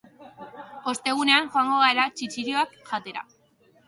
Ostegunean 0.91 1.49
joango 1.55 1.77
gara 1.83 2.05
txitxirioak 2.21 2.73
jatera. 2.89 3.23